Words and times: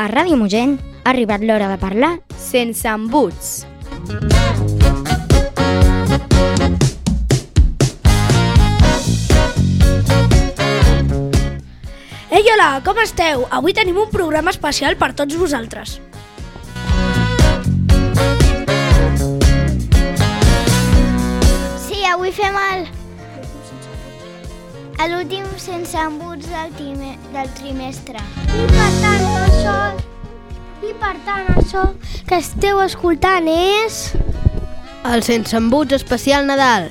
A 0.00 0.06
Ràdio 0.08 0.32
Mogent 0.40 0.78
ha 1.04 1.10
arribat 1.10 1.42
l'hora 1.44 1.66
de 1.68 1.76
parlar 1.76 2.08
sense 2.40 2.88
embuts. 2.88 3.66
Ei, 12.30 12.46
hola, 12.48 12.68
com 12.86 13.02
esteu? 13.04 13.44
Avui 13.58 13.76
tenim 13.76 13.98
un 14.00 14.08
programa 14.14 14.54
especial 14.56 14.96
per 14.96 15.10
tots 15.18 15.36
vosaltres. 15.36 15.98
Sí, 21.84 22.00
avui 22.08 22.32
fem 22.40 22.56
el... 22.62 22.88
l'últim 25.08 25.44
sense 25.56 25.96
embuts 25.96 26.46
del, 26.50 26.72
time, 26.76 27.16
del 27.32 27.48
trimestre. 27.56 28.20
I 28.52 28.66
per 28.68 28.88
tant, 29.00 29.22
això... 29.46 29.76
I 30.84 30.92
per 31.00 31.14
tant, 31.24 31.46
això 31.60 31.84
que 32.28 32.40
esteu 32.40 32.80
escoltant 32.84 33.48
és... 33.48 34.00
El 35.08 35.22
sense 35.24 35.56
embuts 35.56 35.96
especial 35.96 36.44
Nadal. 36.48 36.90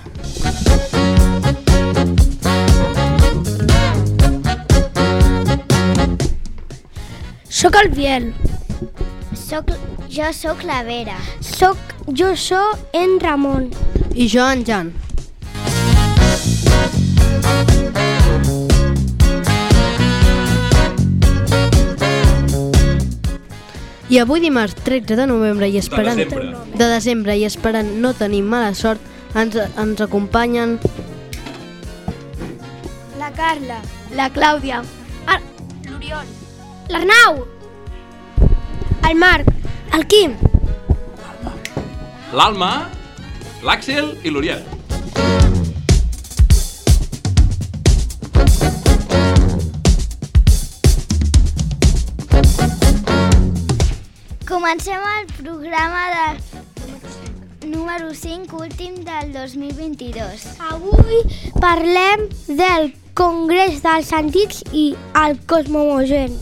Soc 7.60 7.76
el 7.84 7.92
Biel. 7.94 8.32
Soc, 9.36 9.70
jo 10.10 10.32
sóc 10.34 10.64
la 10.64 10.82
Vera. 10.88 11.20
Soc, 11.44 11.78
jo 12.16 12.32
sóc 12.38 12.90
en 12.96 13.20
Ramon. 13.20 13.70
I 14.16 14.30
jo 14.32 14.48
en 14.48 14.66
Jan. 14.66 14.94
I 24.10 24.18
avui 24.18 24.40
dimarts 24.42 24.74
13 24.84 25.16
de 25.16 25.26
novembre 25.30 25.68
i 25.70 25.78
esperant... 25.78 26.18
De 26.18 26.26
desembre. 26.26 26.78
De 26.80 26.86
desembre 26.90 27.36
i 27.38 27.44
esperant 27.46 27.92
no 28.02 28.16
tenir 28.18 28.42
mala 28.42 28.72
sort, 28.74 29.04
ens, 29.38 29.54
ens 29.78 30.02
acompanyen 30.02 30.80
La 33.20 33.30
Carla. 33.38 33.78
La 34.18 34.32
Clàudia. 34.34 34.82
L'Arnau. 36.90 37.46
El 39.06 39.16
Marc. 39.22 39.54
El 39.94 40.08
Quim. 40.10 40.34
L'Alma, 42.34 42.74
l'Àxel 43.62 44.16
i 44.26 44.34
l'Oriol. 44.34 44.79
Comencem 54.50 54.98
el 54.98 55.28
programa 55.44 56.34
de 57.62 57.68
número 57.68 58.16
5, 58.16 58.58
últim 58.58 58.96
del 59.06 59.32
2022. 59.32 60.46
Avui 60.72 61.20
parlem 61.62 62.24
del 62.48 62.90
Congrés 63.14 63.84
dels 63.84 64.10
Sentits 64.10 64.64
i 64.74 64.96
el 65.22 65.38
Cosmomogen. 65.46 66.34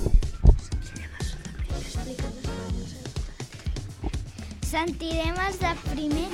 Sentirem 4.64 5.36
els 5.50 5.60
de 5.66 5.76
primer 5.90 6.30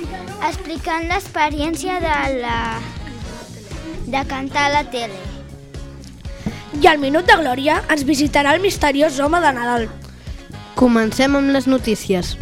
explicant 0.52 1.10
l'experiència 1.10 1.98
de 2.06 2.14
la 2.38 2.56
de 4.14 4.24
cantar 4.30 4.68
a 4.68 4.74
la 4.78 4.86
tele. 4.94 5.18
I 6.78 6.86
al 6.86 7.02
Minut 7.02 7.26
de 7.26 7.42
Glòria 7.42 7.82
ens 7.90 8.06
visitarà 8.06 8.54
el 8.54 8.62
misteriós 8.62 9.18
home 9.18 9.42
de 9.42 9.54
Nadal. 9.58 9.90
Comencem 10.74 11.36
amb 11.38 11.54
les 11.54 11.68
notícies. 11.70 12.34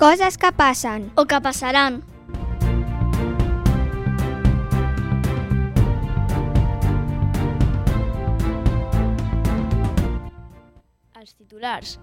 Coses 0.00 0.38
que 0.38 0.50
passen. 0.50 1.12
O 1.14 1.26
que 1.28 1.38
passaran. 1.44 2.00
Els 11.20 11.34
titulars. 11.36 11.98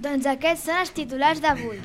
Doncs 0.00 0.24
aquests 0.32 0.64
són 0.64 0.80
els 0.80 0.94
titulars 0.96 1.42
d'avui. 1.44 1.76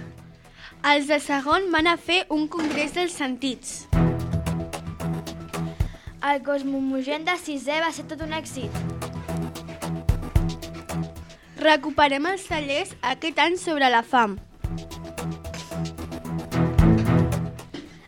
Els 0.93 1.11
de 1.11 1.17
segon 1.19 1.67
van 1.75 1.91
a 1.91 1.97
fer 1.99 2.21
un 2.31 2.47
congrés 2.47 2.95
dels 2.95 3.19
sentits. 3.19 3.89
El 6.23 6.39
Cosmomogen 6.47 7.27
de 7.27 7.35
sisè 7.43 7.81
va 7.83 7.91
ser 7.91 8.07
tot 8.07 8.23
un 8.23 8.39
èxit. 8.39 8.88
Recuperem 11.59 12.23
els 12.29 12.45
tallers 12.47 12.93
aquest 13.03 13.39
any 13.43 13.57
sobre 13.59 13.89
la 13.91 13.99
fam. 13.99 14.37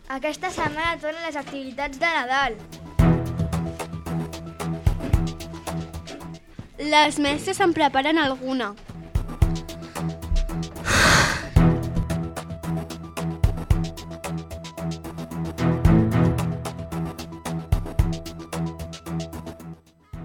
Aquesta 0.07 0.51
setmana 0.55 0.95
tornen 1.01 1.25
les 1.25 1.35
activitats 1.35 1.99
de 1.99 2.11
Nadal. 2.15 2.55
Les 6.93 7.19
mestres 7.19 7.59
en 7.59 7.75
preparen 7.75 8.21
alguna. 8.23 8.71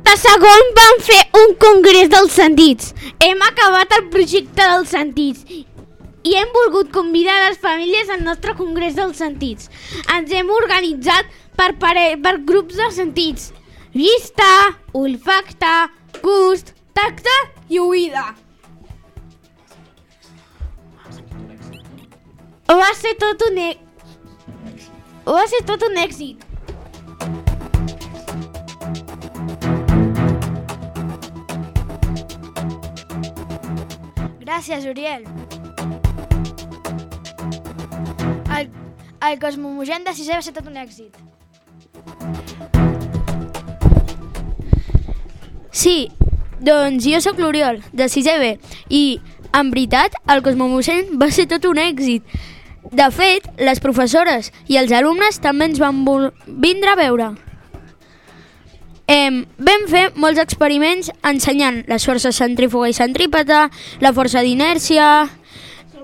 De 0.07 0.15
segon 0.23 0.73
vam 0.79 1.03
fer 1.11 1.23
un 1.43 1.59
congrés 1.67 2.09
dels 2.15 2.39
sentits. 2.39 2.96
Hem 3.25 3.43
acabat 3.43 3.93
el 3.97 4.09
projecte 4.13 4.65
dels 4.71 4.93
sentits 4.93 5.45
i 6.27 6.35
hem 6.37 6.51
volgut 6.55 6.91
convidar 6.95 7.37
les 7.45 7.59
famílies 7.63 8.11
al 8.13 8.25
nostre 8.27 8.55
congrés 8.59 8.97
dels 8.99 9.21
sentits. 9.23 9.71
Ens 10.15 10.33
hem 10.35 10.51
organitzat 10.53 11.31
per, 11.57 11.73
pare 11.81 12.09
per 12.23 12.37
grups 12.49 12.77
de 12.81 12.89
sentits. 12.95 13.53
Vista, 13.97 14.49
olfacte, 14.93 15.75
gust, 16.23 16.75
tacte 16.97 17.37
i 17.73 17.81
oïda. 17.81 18.27
Va 22.67 22.91
ser 22.99 23.15
tot 23.23 23.47
un, 23.47 23.63
e... 23.63 23.71
va 25.25 25.47
ser 25.49 25.63
tot 25.69 25.87
un 25.87 25.97
èxit. 26.03 26.46
Gràcies, 34.47 34.85
Uriel. 34.87 35.25
El, 38.57 38.69
el 39.29 39.39
Cosmomogen 39.43 40.05
de 40.07 40.13
sisè 40.15 40.37
va 40.37 40.45
ser 40.47 40.53
tot 40.55 40.69
un 40.71 40.77
èxit. 40.79 41.17
Sí, 45.75 45.97
doncs 46.63 47.09
jo 47.11 47.19
sóc 47.25 47.43
l'Oriol, 47.43 47.81
de 47.91 48.07
6è 48.07 48.37
B, 48.39 48.53
i 48.87 49.03
en 49.51 49.73
veritat 49.75 50.15
el 50.31 50.45
Cosmomogen 50.47 51.17
va 51.19 51.33
ser 51.35 51.49
tot 51.51 51.67
un 51.67 51.83
èxit. 51.83 52.23
De 52.95 53.11
fet, 53.11 53.51
les 53.59 53.83
professores 53.83 54.53
i 54.71 54.79
els 54.79 54.95
alumnes 54.95 55.43
també 55.43 55.73
ens 55.73 55.83
van 55.83 56.07
vindre 56.47 56.95
a 56.95 57.01
veure. 57.03 57.33
Em, 59.07 59.45
vam 59.63 59.85
fer 59.87 60.09
molts 60.19 60.41
experiments 60.43 61.13
ensenyant 61.23 61.85
les 61.87 62.07
forces 62.09 62.39
centrífuga 62.43 62.89
i 62.91 62.97
centrípeta, 62.97 63.69
la 64.03 64.13
força 64.13 64.43
d'inèrcia, 64.43 65.29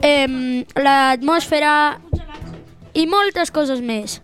em, 0.06 0.62
l'atmosfera 0.78 1.98
i 2.94 3.08
moltes 3.10 3.50
coses 3.50 3.82
més. 3.82 4.20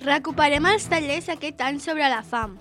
Recuperem 0.00 0.66
els 0.70 0.86
tallers 0.90 1.28
aquest 1.28 1.60
any 1.66 1.82
sobre 1.82 2.08
la 2.08 2.22
fam. 2.22 2.58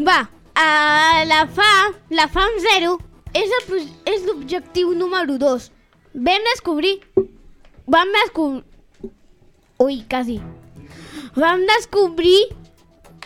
Va, 0.00 0.30
a 0.54 1.24
la 1.26 1.46
FAM, 1.46 1.94
la 2.10 2.26
FAM 2.28 2.54
0 2.64 2.92
és 3.36 3.50
el 3.56 3.88
és 4.08 4.22
l'objectiu 4.24 4.94
número 4.96 5.36
2. 5.36 5.66
Vam 6.14 6.46
descobrir... 6.48 6.94
Vam 7.86 8.08
descobrir... 8.14 8.64
Ui, 9.80 9.98
quasi. 10.08 10.38
Vam 11.36 11.66
descobrir 11.68 12.38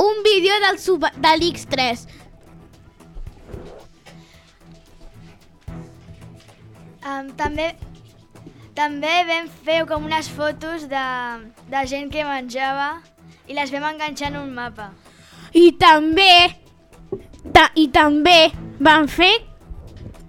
un 0.03 0.23
vídeo 0.27 0.57
del 0.67 0.81
super, 0.83 1.13
de 1.15 1.33
l'X3. 1.39 2.03
Um, 7.05 7.31
també, 7.39 7.69
també 8.75 9.15
vam 9.31 9.47
fer 9.63 9.79
com 9.87 10.11
unes 10.11 10.27
fotos 10.27 10.89
de, 10.91 11.07
de 11.71 11.87
gent 11.87 12.11
que 12.11 12.27
menjava 12.27 12.91
i 13.47 13.55
les 13.55 13.71
vam 13.71 13.93
enganxar 13.93 14.33
en 14.33 14.43
un 14.43 14.53
mapa. 14.59 14.91
I 15.55 15.71
també... 15.79 16.64
Ta, 17.53 17.69
I 17.77 17.89
també 17.93 18.53
van 18.81 19.11
fer... 19.11 19.33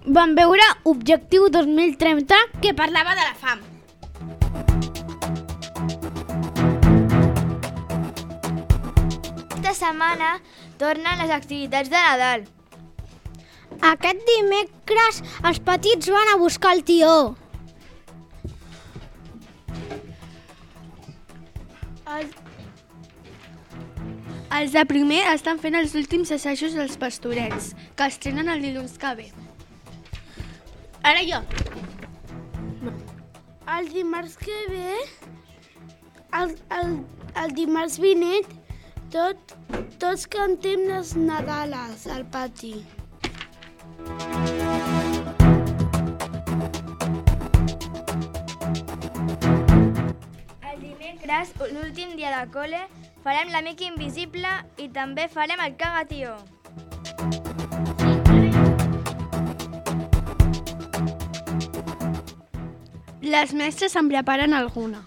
Van 0.06 0.36
veure 0.38 0.62
Objectiu 0.86 1.48
2030 1.50 2.36
que 2.62 2.70
parlava 2.78 3.16
de 3.18 3.24
la 3.24 3.32
fam. 3.34 3.62
Aquesta 9.56 9.72
setmana 9.80 10.36
tornen 10.78 11.24
les 11.24 11.32
activitats 11.34 11.90
de 11.90 12.04
Nadal. 12.04 12.46
Aquest 13.90 14.22
dimecres 14.30 15.18
els 15.42 15.58
petits 15.66 16.12
van 16.14 16.30
a 16.32 16.38
buscar 16.38 16.76
el 16.76 16.84
tió. 16.86 17.10
Els, 22.06 22.30
els 24.56 24.72
de 24.72 24.82
primer 24.88 25.20
estan 25.34 25.58
fent 25.60 25.74
els 25.76 25.94
últims 25.98 26.30
assajos 26.32 26.74
dels 26.76 26.96
pastorets, 27.00 27.74
que 27.96 28.06
es 28.08 28.16
trenen 28.22 28.48
el 28.48 28.62
dilluns 28.64 28.96
que 29.00 29.12
ve. 29.18 29.26
Ara 31.04 31.24
jo. 31.28 31.40
El 33.76 33.88
dimarts 33.92 34.36
que 34.40 34.56
ve, 34.70 34.94
el, 36.40 36.54
el, 36.78 36.94
el 37.42 37.52
dimarts 37.58 37.98
vinent, 38.00 38.48
tot, 39.12 39.56
tots 40.00 40.24
cantem 40.30 40.86
les 40.88 41.12
Nadales 41.18 42.06
al 42.14 42.24
pati. 42.32 42.72
El 50.62 50.80
dimecres, 50.80 51.52
l'últim 51.74 52.16
dia 52.16 52.32
de 52.38 52.46
col·le, 52.54 52.86
farem 53.26 53.48
l'amic 53.50 53.80
invisible 53.82 54.50
i 54.78 54.84
també 54.94 55.24
farem 55.26 55.58
el 55.64 55.72
cagatió. 55.80 56.36
Les 63.26 63.54
mestres 63.58 63.98
en 63.98 64.12
preparen 64.12 64.54
alguna. 64.54 65.02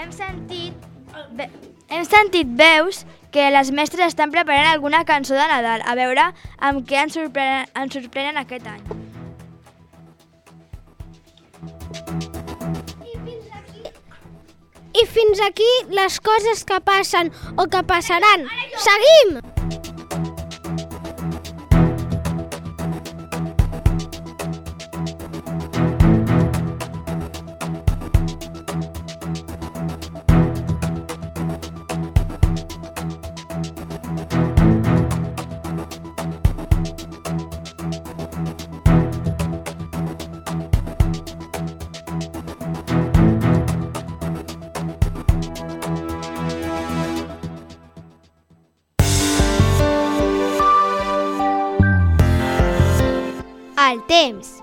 Hem 0.00 0.16
sentit, 0.16 0.88
ve, 1.36 1.50
hem 1.92 2.08
sentit 2.08 2.56
veus 2.64 3.04
que 3.36 3.50
les 3.52 3.68
mestres 3.76 4.08
estan 4.08 4.32
preparant 4.32 4.72
alguna 4.72 5.04
cançó 5.04 5.36
de 5.36 5.44
Nadal. 5.52 5.84
A 5.84 5.98
veure 6.00 6.30
amb 6.56 6.88
què 6.88 7.04
ens 7.04 7.20
sorprenen, 7.20 7.68
ens 7.76 8.00
sorprenen 8.00 8.40
aquest 8.40 8.72
any. 8.78 8.91
I 15.02 15.06
fins 15.10 15.40
aquí 15.42 15.70
les 15.90 16.20
coses 16.22 16.62
que 16.68 16.78
passen 16.86 17.32
o 17.58 17.66
que 17.66 17.82
passaran. 17.82 18.46
Seguim! 18.86 19.91
El 53.82 54.00
temps. 54.06 54.62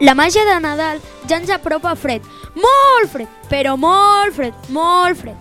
La 0.00 0.14
màgia 0.18 0.42
de 0.44 0.56
Nadal 0.60 0.98
ja 1.28 1.36
ens 1.38 1.50
apropa 1.54 1.94
fred. 1.94 2.26
Molt 2.58 3.12
fred, 3.12 3.28
però 3.52 3.76
molt 3.78 4.34
fred, 4.34 4.54
molt 4.74 5.20
fred. 5.20 5.36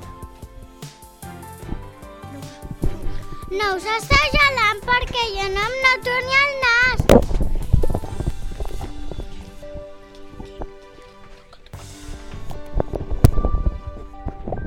No 3.55 3.73
us 3.79 3.89
està 3.97 4.21
gelant 4.35 4.79
perquè 4.85 5.25
jo 5.33 5.49
no 5.55 5.65
em 5.65 5.75
noto 5.87 6.13
ni 6.29 6.33
el 6.43 6.51
nas. 6.63 6.99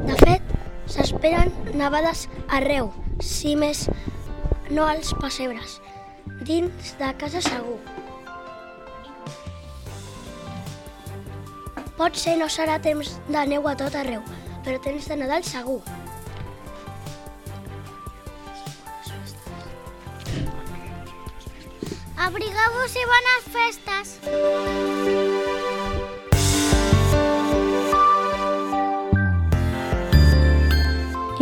De 0.09 0.15
fet, 0.25 0.48
s'esperen 0.89 1.53
nevades 1.77 2.27
arreu, 2.49 2.91
si 3.21 3.55
més 3.57 3.87
no 4.71 4.87
als 4.89 5.13
pessebres, 5.21 5.79
dins 6.49 6.95
de 7.01 7.13
casa 7.21 7.43
segur. 7.45 7.79
Pot 11.99 12.19
ser 12.19 12.37
no 12.39 12.47
serà 12.53 12.79
temps 12.83 13.17
de 13.29 13.47
neu 13.51 13.67
a 13.69 13.75
tot 13.79 13.97
arreu, 13.99 14.23
però 14.65 14.79
temps 14.83 15.09
de 15.11 15.17
Nadal 15.19 15.47
segur. 15.47 15.81
Abrigueu-vos 22.29 22.95
i 23.03 23.09
bones 23.15 23.51
festes. 23.57 25.28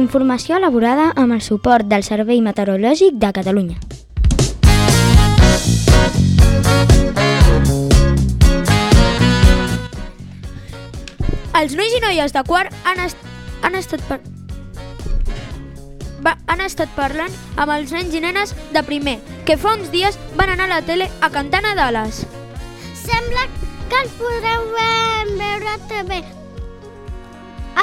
Informació 0.03 0.57
elaborada 0.61 1.07
amb 1.23 1.37
el 1.37 1.43
suport 1.47 1.89
del 1.93 2.05
Servei 2.11 2.43
Meteorològic 2.49 3.21
de 3.27 3.33
Catalunya. 3.41 3.79
Els 11.57 11.75
nois 11.79 11.93
i 11.97 12.01
noies 12.05 12.35
de 12.37 12.43
quart 12.45 12.75
han, 12.85 13.01
est 13.07 13.17
han 13.65 13.77
estat 13.79 14.03
per... 14.09 14.19
Va, 16.27 16.35
han 16.53 16.61
estat 16.65 16.93
parlant 16.99 17.33
amb 17.57 17.73
els 17.77 17.93
nens 17.95 18.15
i 18.19 18.21
nenes 18.25 18.53
de 18.75 18.83
primer, 18.85 19.17
que 19.49 19.57
fa 19.61 19.77
uns 19.79 19.89
dies 19.95 20.19
van 20.37 20.53
anar 20.53 20.67
a 20.69 20.75
la 20.77 20.83
tele 20.85 21.09
a 21.25 21.31
cantar 21.33 21.63
Nadales. 21.65 22.25
Sembla 23.01 23.47
que 23.89 24.03
ens 24.05 24.17
podrem 24.21 24.69
ve- 24.77 25.37
veure 25.41 25.75
a 25.75 25.79
TV 25.89 26.23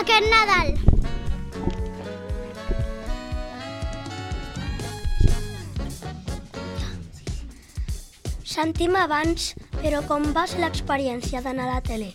aquest 0.01 0.29
Nadal. 0.29 0.73
Sentim 8.53 8.93
abans, 8.93 9.55
però 9.79 10.03
com 10.05 10.27
va 10.35 10.43
ser 10.45 10.59
l'experiència 10.61 11.39
d'anar 11.41 11.63
a 11.65 11.71
la 11.71 11.79
tele? 11.81 12.11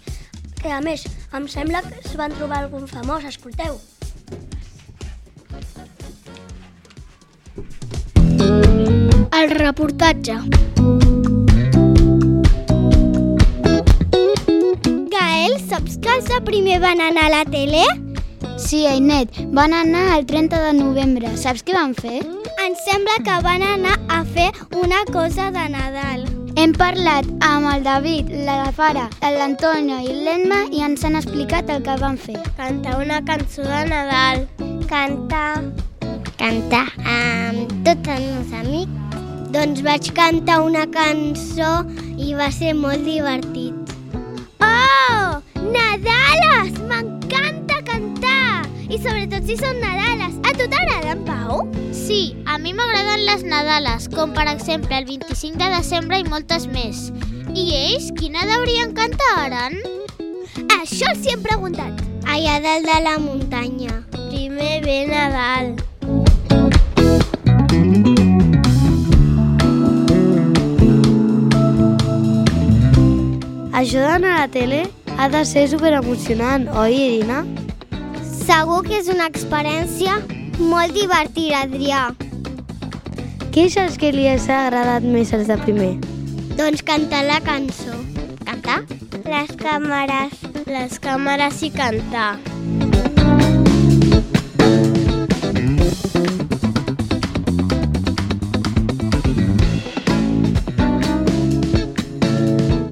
Que 0.61 0.71
a 0.71 0.79
més, 0.79 1.03
em 1.35 1.49
sembla 1.51 1.81
que 1.83 1.97
es 1.99 2.13
van 2.21 2.31
trobar 2.37 2.61
algun 2.63 2.87
famós, 2.87 3.27
escolteu. 3.27 3.81
El 9.35 9.51
reportatge. 9.57 10.39
Gael, 15.11 15.59
saps 15.67 15.99
que 15.99 16.17
els 16.21 16.31
de 16.31 16.43
primer 16.47 16.79
van 16.87 17.03
anar 17.03 17.27
a 17.27 17.37
la 17.41 17.45
tele? 17.51 17.83
Sí, 18.63 18.87
Ainet, 18.87 19.43
van 19.51 19.75
anar 19.75 20.13
el 20.21 20.31
30 20.31 20.67
de 20.69 20.75
novembre. 20.85 21.35
Saps 21.35 21.67
què 21.67 21.75
van 21.75 21.99
fer? 21.99 22.21
Em 22.69 22.75
sembla 22.77 23.15
que 23.25 23.35
van 23.45 23.63
anar 23.65 23.95
a 24.13 24.19
fer 24.29 24.51
una 24.77 24.99
cosa 25.11 25.47
de 25.51 25.63
Nadal. 25.73 26.27
Hem 26.61 26.75
parlat 26.77 27.25
amb 27.47 27.69
el 27.71 27.85
David, 27.87 28.29
la 28.45 28.67
Fara, 28.77 29.07
l'Antonio 29.23 29.97
i 30.05 30.13
l'Emma 30.27 30.59
i 30.77 30.83
ens 30.85 31.07
han 31.09 31.17
explicat 31.17 31.73
el 31.73 31.81
que 31.87 31.95
van 32.03 32.19
fer. 32.21 32.37
Cantar 32.59 32.99
una 33.01 33.23
cançó 33.25 33.65
de 33.65 33.79
Nadal. 33.89 34.45
Cantar... 34.91 35.63
Cantar 36.37 36.85
amb 37.15 37.73
tots 37.89 38.13
els 38.19 38.27
meus 38.27 38.53
amics. 38.61 39.17
Doncs 39.57 39.81
vaig 39.87 40.13
cantar 40.21 40.61
una 40.67 40.85
cançó 40.93 41.73
i 42.21 42.35
va 42.37 42.51
ser 42.53 42.75
molt 42.77 43.09
divertit. 43.09 43.97
Oh! 44.61 45.41
Nadales! 45.73 46.77
M'encanta! 46.85 47.68
I 48.99 49.03
sobretot 49.05 49.45
si 49.47 49.55
són 49.55 49.77
Nadales. 49.79 50.33
A 50.43 50.51
tu 50.59 50.65
t'agrada, 50.67 51.13
en 51.13 51.21
Pau? 51.23 51.61
Sí, 51.95 52.35
a 52.51 52.57
mi 52.59 52.73
m'agraden 52.75 53.21
les 53.29 53.45
Nadales, 53.47 54.09
com 54.11 54.33
per 54.35 54.49
exemple 54.51 54.97
el 54.97 55.05
25 55.07 55.55
de 55.61 55.69
desembre 55.71 56.19
i 56.19 56.25
moltes 56.27 56.67
més. 56.73 57.05
I 57.55 57.63
ells, 57.77 58.09
quina 58.19 58.43
deurien 58.49 58.91
cantar, 58.99 59.29
Aran? 59.45 59.79
Això 60.81 61.13
els 61.13 61.23
hi 61.23 61.37
hem 61.37 61.45
preguntat. 61.47 62.03
Allà 62.27 62.57
dalt 62.65 62.91
de 62.91 62.97
la 63.05 63.13
muntanya. 63.23 64.01
Primer 64.17 64.81
ve 64.83 64.99
Nadal. 65.07 65.79
Això 73.79 74.03
d'anar 74.03 74.35
a 74.35 74.43
la 74.43 74.51
tele 74.59 74.83
ha 75.15 75.31
de 75.31 75.47
ser 75.47 75.69
super 75.71 75.95
emocionant, 76.03 76.67
oi, 76.83 76.99
Irina? 76.99 77.45
Segur 78.49 78.79
que 78.87 78.97
és 78.97 79.09
una 79.13 79.27
experiència 79.29 80.15
molt 80.57 80.95
divertida, 80.97 81.59
Adrià. 81.67 82.07
Què 83.53 83.67
és 83.69 83.99
que 84.01 84.09
li 84.15 84.25
has 84.31 84.47
agradat 84.49 85.05
més 85.05 85.35
als 85.37 85.51
de 85.51 85.59
primer? 85.67 85.91
Doncs 86.57 86.81
cantar 86.81 87.27
la 87.29 87.43
cançó. 87.45 87.93
Cantar? 88.49 88.79
Les 89.29 89.53
càmeres. 89.61 90.33
Les 90.65 90.97
càmeres 90.97 91.61
i 91.61 91.69
cantar. 91.77 92.39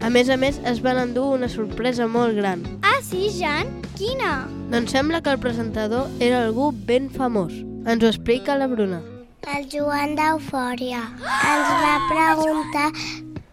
A 0.04 0.12
més 0.12 0.28
a 0.28 0.36
més, 0.36 0.60
es 0.68 0.84
van 0.84 1.00
endur 1.06 1.30
una 1.38 1.48
sorpresa 1.48 2.04
molt 2.04 2.36
gran. 2.36 2.68
Sí, 3.06 3.28
Jan? 3.30 3.68
Quina? 3.94 4.48
Doncs 4.72 4.90
sembla 4.90 5.20
que 5.22 5.30
el 5.30 5.38
presentador 5.38 6.08
era 6.18 6.40
algú 6.42 6.72
ben 6.88 7.06
famós. 7.06 7.52
Ens 7.86 8.02
ho 8.02 8.08
explica 8.10 8.56
la 8.58 8.66
Bruna. 8.66 8.98
El 9.46 9.68
Joan 9.70 10.16
d'Eufòria 10.18 11.04
ens 11.22 11.68
va 11.84 11.92
preguntar 12.10 12.88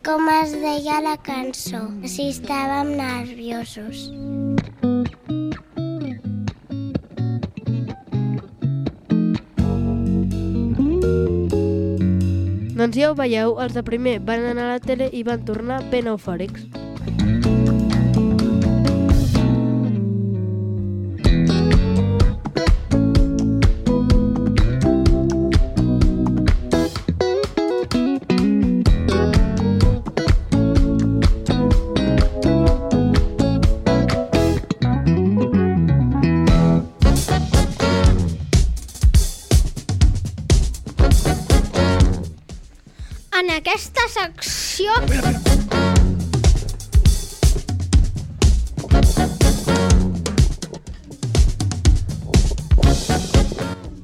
com 0.02 0.26
es 0.40 0.56
deia 0.58 0.98
la 1.06 1.14
cançó, 1.22 1.84
si 2.02 2.32
estàvem 2.34 2.96
nerviosos. 2.98 4.10
Doncs 12.74 12.98
ja 12.98 13.12
ho 13.12 13.16
veieu, 13.22 13.60
els 13.62 13.78
de 13.78 13.86
primer 13.86 14.18
van 14.26 14.50
anar 14.50 14.72
a 14.72 14.78
la 14.80 14.82
tele 14.82 15.14
i 15.14 15.22
van 15.22 15.46
tornar 15.46 15.84
ben 15.94 16.10
eufòrics. 16.10 16.66
En 17.06 17.53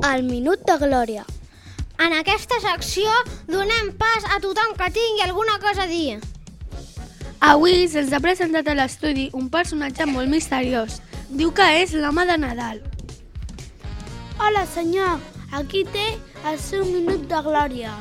El 0.09 0.23
minut 0.25 0.61
de 0.65 0.73
glòria. 0.81 1.21
En 2.01 2.15
aquesta 2.17 2.57
secció 2.63 3.11
donem 3.45 3.91
pas 3.99 4.23
a 4.33 4.39
tothom 4.41 4.71
que 4.79 4.87
tingui 4.95 5.21
alguna 5.25 5.59
cosa 5.61 5.83
a 5.83 5.89
dir. 5.89 6.17
Avui 7.45 7.83
se'ls 7.91 8.13
ha 8.15 8.21
presentat 8.23 8.71
a 8.71 8.75
l'estudi 8.79 9.27
un 9.37 9.51
personatge 9.53 10.07
molt 10.09 10.31
misteriós. 10.31 10.97
Diu 11.29 11.51
que 11.53 11.67
és 11.83 11.93
l'home 11.93 12.25
de 12.25 12.39
Nadal. 12.41 12.79
Hola, 14.39 14.65
senyor. 14.73 15.19
Aquí 15.53 15.83
té 15.93 16.07
el 16.49 16.57
seu 16.57 16.87
minut 16.89 17.27
de 17.29 17.43
glòria. 17.45 17.93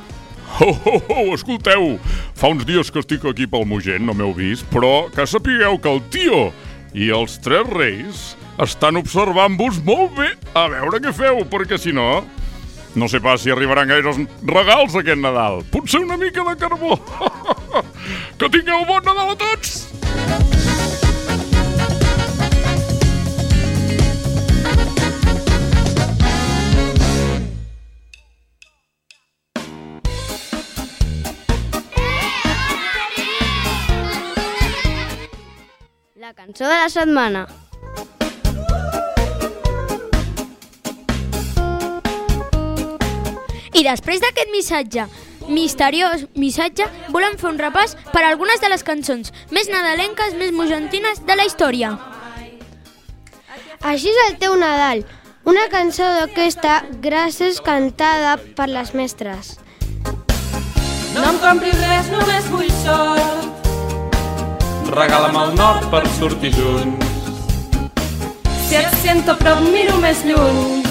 Ho, 0.57 0.71
ho, 0.73 0.95
ho, 1.13 1.23
escolteu, 1.35 1.91
fa 2.33 2.49
uns 2.49 2.65
dies 2.65 2.89
que 2.89 3.03
estic 3.03 3.25
aquí 3.29 3.45
pel 3.45 3.67
Mogent, 3.69 4.01
no 4.01 4.15
m'heu 4.17 4.33
vist, 4.33 4.65
però 4.73 5.11
que 5.13 5.27
sapigueu 5.29 5.77
que 5.77 5.93
el 5.93 6.01
tio 6.09 6.39
i 6.93 7.09
els 7.13 7.37
tres 7.43 7.67
reis 7.69 8.23
estan 8.59 8.99
observant-vos 8.99 9.79
molt 9.85 10.15
bé 10.17 10.31
a 10.57 10.67
veure 10.71 11.01
què 11.03 11.13
feu, 11.15 11.43
perquè 11.49 11.79
si 11.79 11.93
no, 11.95 12.23
no 12.95 13.07
sé 13.11 13.21
pas 13.23 13.41
si 13.41 13.53
arribaran 13.53 13.89
gaires 13.89 14.17
regals 14.43 14.97
aquest 14.97 15.21
Nadal. 15.21 15.63
Potser 15.71 16.01
una 16.03 16.17
mica 16.17 16.43
de 16.47 16.57
carbó. 16.59 16.97
que 18.39 18.49
tingueu 18.49 18.85
bon 18.89 19.05
Nadal 19.05 19.35
a 19.35 19.39
tots! 19.39 19.88
Cançó 36.49 36.63
de 36.63 36.69
la 36.69 36.89
setmana. 36.89 37.47
I 43.73 43.83
després 43.85 44.19
d'aquest 44.23 44.49
missatge 44.51 45.05
misteriós 45.49 46.25
missatge, 46.35 46.85
volem 47.13 47.37
fer 47.37 47.49
un 47.49 47.59
repàs 47.61 47.95
per 48.11 48.23
a 48.23 48.31
algunes 48.31 48.61
de 48.61 48.69
les 48.69 48.83
cançons 48.85 49.31
més 49.53 49.69
nadalenques, 49.69 50.35
més 50.41 50.51
mojantines 50.51 51.21
de 51.25 51.37
la 51.37 51.45
història. 51.45 51.93
Així 53.81 54.09
és 54.09 54.19
el 54.27 54.37
teu 54.41 54.57
Nadal, 54.59 55.05
una 55.45 55.69
cançó 55.69 56.05
d'orquestra 56.17 56.81
gràcies 57.01 57.61
cantada 57.61 58.37
per 58.57 58.69
les 58.69 58.93
mestres. 58.93 59.55
No 61.13 61.29
em 61.29 61.39
compris 61.45 61.79
res, 61.85 62.13
només 62.13 62.51
vull 62.53 62.69
sort. 62.83 63.58
Regala'm 64.89 65.35
el 65.37 65.51
nord 65.53 65.83
per 65.91 66.01
sortir 66.17 66.49
junts. 66.55 67.05
Si 68.65 68.75
et 68.75 68.95
sento 69.03 69.35
a 69.35 69.37
prop, 69.37 69.61
miro 69.69 69.99
més 70.01 70.23
lluny. 70.25 70.81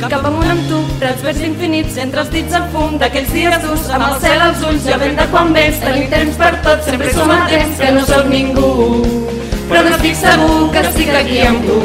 Cap 0.00 0.24
amunt 0.24 0.48
amb 0.48 0.68
tu, 0.68 0.78
prats 1.00 1.24
verds 1.24 1.40
infinits, 1.44 1.96
entre 2.00 2.22
els 2.24 2.30
dits 2.32 2.54
el 2.56 2.68
fum 2.74 2.94
d'aquells 3.00 3.32
dies 3.36 3.56
durs, 3.64 3.88
amb 3.92 4.06
el 4.06 4.14
cel 4.22 4.44
als 4.44 4.62
ulls, 4.68 4.84
ja 4.84 4.96
ben 5.00 5.16
de 5.16 5.26
quan 5.32 5.52
vens, 5.56 5.80
tenim 5.82 6.06
temps 6.12 6.38
per 6.40 6.54
tot, 6.64 6.84
sempre 6.86 7.12
som 7.16 7.32
a 7.32 7.42
temps, 7.50 7.76
que 7.80 7.90
no 7.96 8.04
sóc 8.08 8.30
ningú. 8.32 8.70
Però 9.68 9.82
no 9.84 9.92
estic 9.96 10.16
segur 10.20 10.70
que 10.72 10.86
estic 10.88 11.12
aquí 11.20 11.44
amb 11.48 11.68
tu. 11.68 11.82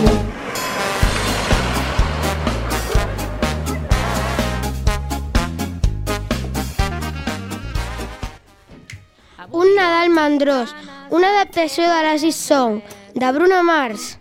Un 9.55 9.69
Nadal 9.75 10.09
mandrós, 10.11 10.71
una 11.11 11.29
adaptació 11.29 11.83
de 11.83 12.03
l'Asis 12.03 12.35
Song, 12.35 12.81
de 13.13 13.31
Bruno 13.31 13.63
Mars. 13.63 14.17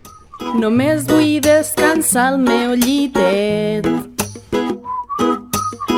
Només 0.55 1.05
vull 1.07 1.39
descansar 1.41 2.33
al 2.33 2.37
meu 2.39 2.75
llitet. 2.75 3.87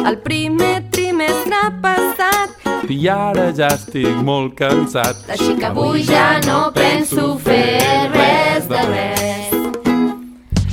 El 0.08 0.20
primer 0.24 0.86
trimestre 0.94 1.60
passat 1.84 2.53
I 2.88 3.10
ara 3.12 3.50
ja 3.51 3.67
estic 3.75 4.22
molt 4.24 4.53
cansat. 4.56 5.25
Així 5.34 5.58
que 5.60 5.67
avui 5.67 6.06
ja 6.08 6.39
no 6.46 6.72
penso 6.72 7.34
fer 7.44 8.08
res 8.13 8.70
de 8.70 8.84
res. 8.88 9.58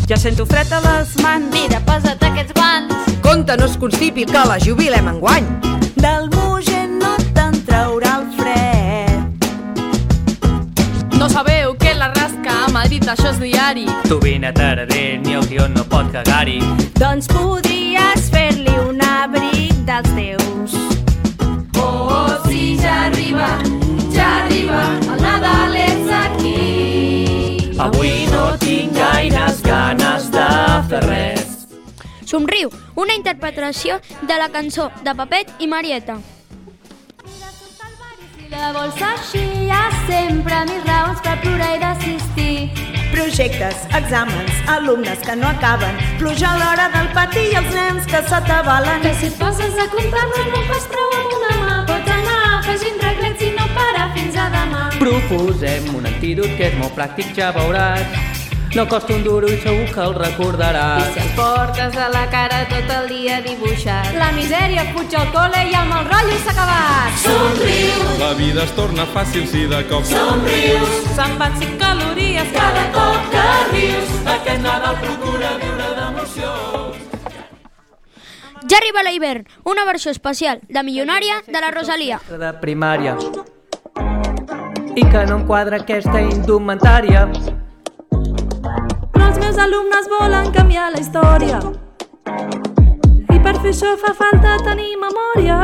Ja 0.06 0.18
sento 0.20 0.44
fred 0.46 0.70
a 0.70 0.82
les 0.84 1.16
mans. 1.24 1.48
Mira, 1.50 1.80
posa't 1.88 2.22
aquests 2.28 2.52
guants. 2.54 2.94
Compte, 3.24 3.56
no 3.56 3.64
es 3.66 3.76
constipi, 3.80 4.26
que 4.28 4.44
la 4.46 4.58
jubilem 4.60 5.08
enguany. 5.16 5.48
Del 5.96 6.28
Mogent 6.36 6.98
no 7.00 7.14
te'n 7.34 7.56
traurà 7.64 8.03
No 11.24 11.30
sabeu 11.30 11.74
que 11.78 11.94
la 11.94 12.08
rasca 12.12 12.52
a 12.66 12.68
Madrid 12.68 13.06
això 13.08 13.30
és 13.30 13.38
diari. 13.40 13.86
Tu 14.04 14.18
vine 14.20 14.50
a 14.50 14.52
Taradell, 14.52 15.22
ni 15.24 15.32
el 15.32 15.46
guió 15.48 15.64
no 15.72 15.80
pot 15.88 16.10
cagar-hi. 16.12 16.58
Doncs 17.00 17.30
podries 17.32 18.26
fer-li 18.34 18.74
un 18.82 19.00
abric 19.00 19.72
dels 19.88 20.10
teus. 20.18 20.74
Oh, 21.80 22.12
oh, 22.12 22.34
sí, 22.44 22.76
ja 22.76 23.06
arriba, 23.06 23.48
ja 24.12 24.28
arriba, 24.42 24.82
el 25.14 25.24
Nadal 25.24 25.80
és 25.86 26.12
aquí. 26.20 27.72
Avui 27.86 28.28
no 28.28 28.44
tinc 28.60 28.92
gaires 28.92 29.64
ganes 29.64 30.28
de 30.28 30.46
fer 30.92 31.02
res. 31.08 31.56
Somriu, 32.28 32.68
una 33.00 33.16
interpretació 33.16 33.96
de 34.20 34.36
la 34.36 34.52
cançó 34.52 34.92
de 35.00 35.16
Papet 35.16 35.56
i 35.56 35.72
Marieta. 35.72 36.20
Que 38.54 38.68
vols 38.70 39.00
així, 39.02 39.40
hi 39.64 39.70
ha 39.74 39.84
sempre 40.06 40.58
mil 40.68 40.82
raons 40.86 41.18
per 41.24 41.32
plorar 41.42 41.72
i 41.74 41.80
d'assistir. 41.80 42.52
Projectes, 43.10 43.80
exàmens, 43.98 44.60
alumnes 44.70 45.24
que 45.26 45.34
no 45.40 45.48
acaben, 45.48 45.98
pluja 46.20 46.52
a 46.52 46.60
l'hora 46.60 46.86
del 46.92 47.08
pati 47.16 47.48
i 47.50 47.56
els 47.58 47.72
nens 47.74 48.06
que 48.10 48.20
s'atabalen. 48.28 49.02
Que 49.02 49.14
si 49.18 49.32
et 49.32 49.40
poses 49.40 49.74
a 49.74 49.88
comptar-me 49.90 50.44
no 50.52 50.60
ho 50.60 50.68
fas 50.70 50.86
prou 50.92 51.16
amb 51.18 51.34
una 51.40 51.56
mà. 51.64 51.80
Pots 51.90 52.14
anar 52.14 52.38
afegint 52.60 53.02
reglets 53.08 53.42
i 53.42 53.50
no 53.58 53.66
parar 53.74 54.06
fins 54.14 54.38
a 54.38 54.46
demà. 54.54 54.86
Proposem 55.02 55.90
un 55.98 56.06
antídot 56.14 56.54
que 56.54 56.70
és 56.70 56.78
molt 56.78 56.94
pràctic, 56.94 57.34
ja 57.34 57.50
veuràs. 57.58 58.33
No 58.74 58.88
costa 58.88 59.14
un 59.14 59.22
duro 59.22 59.46
i 59.46 59.54
segur 59.62 59.84
que 59.94 60.00
el 60.02 60.16
recordaràs. 60.18 61.04
I 61.06 61.12
si 61.14 61.20
el 61.22 61.28
portes 61.38 61.94
a 61.94 62.08
la 62.10 62.24
cara 62.32 62.64
tot 62.66 62.88
el 62.90 63.06
dia 63.06 63.36
dibuixat. 63.44 64.16
La 64.18 64.32
misèria 64.34 64.82
fuig 64.90 65.14
al 65.14 65.28
col·le 65.30 65.60
i 65.70 65.76
el 65.78 65.86
mal 65.92 66.08
rotllo 66.08 66.40
s'ha 66.42 66.50
acabat. 66.56 67.14
Somriu. 67.22 68.02
La 68.18 68.32
vida 68.34 68.64
es 68.64 68.74
torna 68.74 69.06
fàcil 69.14 69.46
si 69.46 69.68
de 69.70 69.78
cop 69.86 70.02
Somrius. 70.10 70.98
Se'n 71.14 71.38
van 71.38 71.54
5 71.62 71.78
calories 71.78 72.50
cada 72.58 72.84
cop 72.98 73.30
que 73.30 73.46
rius. 73.70 74.12
Aquest 74.34 74.66
Nadal 74.66 74.98
procura 75.06 75.54
viure 75.62 75.90
d'emoció. 76.00 76.52
Ja 78.66 78.78
arriba 78.82 79.06
l'hivern, 79.06 79.46
una 79.62 79.84
versió 79.86 80.10
especial 80.10 80.66
de 80.66 80.82
Milionària 80.82 81.44
de 81.46 81.60
la 81.62 81.70
Rosalia. 81.70 82.18
De 82.26 82.54
primària. 82.58 83.14
I 84.98 85.04
que 85.04 85.28
no 85.30 85.44
enquadra 85.44 85.84
aquesta 85.84 86.18
indumentària. 86.26 87.28
Els 89.34 89.40
meus 89.42 89.58
alumnes 89.58 90.06
volen 90.08 90.52
canviar 90.54 90.92
la 90.94 91.00
història. 91.02 91.56
I 93.34 93.38
per 93.42 93.54
fer 93.64 93.72
això 93.72 93.96
fa 93.98 94.12
falta 94.14 94.52
tenir 94.62 94.92
memòria. 95.00 95.56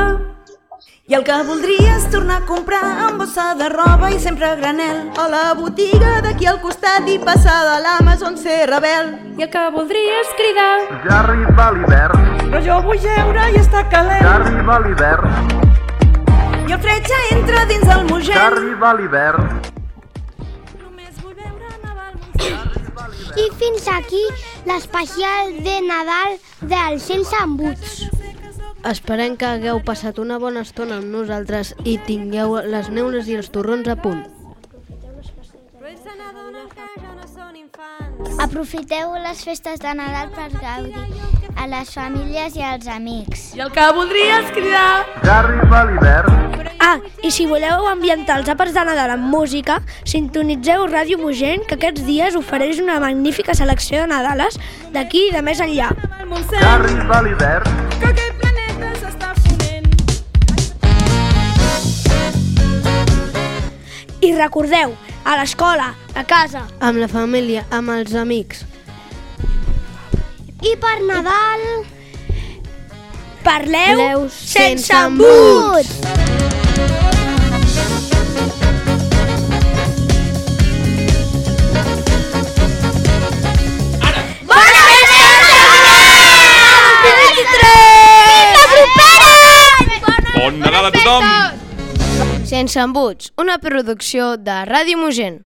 I 1.11 1.15
el 1.15 1.23
que 1.27 1.37
voldria 1.47 1.93
és 2.01 2.09
tornar 2.11 2.41
a 2.41 2.47
comprar 2.49 2.81
amb 3.07 3.23
bossa 3.23 3.53
de 3.61 3.69
roba 3.71 4.11
i 4.11 4.19
sempre 4.19 4.49
a 4.49 4.57
granel. 4.59 4.99
A 5.23 5.29
la 5.31 5.45
botiga 5.55 6.17
d'aquí 6.27 6.47
al 6.51 6.59
costat 6.65 7.07
i 7.15 7.17
passar 7.23 7.61
de 7.69 7.79
l'Amazon 7.87 8.37
ser 8.43 8.59
rebel. 8.73 9.15
I 9.39 9.47
el 9.47 9.51
que 9.55 9.65
voldria 9.79 10.19
és 10.25 10.35
cridar. 10.39 10.77
Ja 11.07 11.21
arriba 11.23 11.71
l'hivern, 11.79 12.29
Però 12.51 12.63
jo 12.67 12.81
vull 12.89 12.99
jeure 13.07 13.51
i 13.55 13.61
estar 13.63 13.87
calent. 13.89 14.23
ja 14.27 14.35
arriba 14.41 14.79
l'hivern, 14.81 15.59
I 16.67 16.73
el 16.73 16.81
fred 16.83 17.07
ja 17.07 17.21
entra 17.37 17.65
dins 17.71 17.87
el 17.87 18.03
ja 18.03 18.15
mogent. 18.15 18.39
arriba 18.51 18.95
l'hivern. 18.95 19.80
I 23.37 23.47
fins 23.61 23.87
aquí 23.89 24.23
l'especial 24.67 25.53
de 25.63 25.77
Nadal 25.87 26.39
dels 26.63 27.05
Sense 27.07 27.37
Embuts. 27.43 28.09
Esperem 28.91 29.37
que 29.37 29.47
hagueu 29.47 29.83
passat 29.85 30.19
una 30.19 30.39
bona 30.41 30.65
estona 30.67 30.99
amb 30.99 31.13
nosaltres 31.13 31.75
i 31.85 31.99
tingueu 32.07 32.57
les 32.67 32.89
neules 32.91 33.29
i 33.29 33.37
els 33.39 33.51
torrons 33.55 33.89
a 33.93 33.97
punt. 34.01 34.25
Aprofiteu 38.41 39.15
les 39.21 39.45
festes 39.45 39.81
de 39.85 39.93
Nadal 39.95 40.31
per 40.35 40.49
gaudir 40.57 41.05
a 41.57 41.67
les 41.69 41.93
famílies 41.93 42.57
i 42.57 42.65
als 42.65 42.89
amics. 42.89 43.51
I 43.55 43.67
el 43.67 43.73
que 43.75 43.85
voldria 43.95 44.41
és 44.41 44.53
cridar. 44.57 44.91
Ja 45.27 45.43
arriba 45.43 45.85
l'hivern, 45.91 46.40
Ah, 46.83 46.97
i 47.23 47.29
si 47.31 47.45
voleu 47.45 47.85
ambientar 47.91 48.39
els 48.41 48.49
àpats 48.49 48.73
de 48.73 48.83
Nadal 48.89 49.11
amb 49.13 49.27
música, 49.29 49.81
sintonitzeu 50.09 50.87
Ràdio 50.89 51.19
Mogent, 51.21 51.67
que 51.69 51.77
aquests 51.77 52.07
dies 52.07 52.37
ofereix 52.39 52.81
una 52.81 52.97
magnífica 53.03 53.53
selecció 53.55 54.01
de 54.01 54.07
Nadales 54.09 54.57
d'aquí 54.95 55.27
i 55.29 55.35
de 55.35 55.43
més 55.45 55.61
enllà. 55.61 55.91
ja 56.57 56.73
arriba 56.79 57.21
l'hivern, 57.27 57.77
Que 58.01 58.07
aquest 58.09 58.41
planeta 58.41 58.95
s'està 59.03 59.35
fonent. 59.45 59.93
I 64.23 64.33
recordeu, 64.37 64.97
a 65.25 65.37
l'escola, 65.37 65.93
a 66.15 66.25
casa, 66.25 66.65
Amb 66.81 66.99
la 66.99 67.09
família, 67.09 67.67
amb 67.71 67.91
els 67.91 68.15
amics. 68.15 68.65
I 70.63 70.77
per 70.81 70.97
Nadal... 71.05 71.61
parleu 73.45 73.97
Parleu 73.97 74.29
sense 74.29 74.87
sense 74.87 74.93
embuts! 74.95 76.30
A 90.91 90.99
tothom! 90.99 92.47
Sense 92.47 92.81
embuts, 92.81 93.31
una 93.39 93.59
producció 93.63 94.35
de 94.41 94.57
Ràdio 94.67 94.99
Mogent. 94.99 95.41